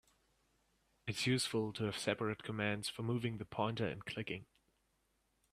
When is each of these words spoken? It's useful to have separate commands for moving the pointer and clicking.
It's 1.05 1.27
useful 1.27 1.73
to 1.73 1.83
have 1.83 1.95
separate 1.95 2.41
commands 2.41 2.89
for 2.89 3.03
moving 3.03 3.37
the 3.37 3.45
pointer 3.45 3.85
and 3.85 4.03
clicking. 4.03 4.47